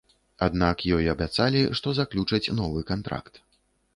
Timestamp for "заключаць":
1.99-2.51